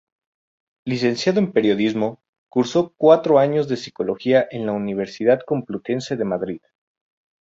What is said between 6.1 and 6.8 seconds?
de Madrid.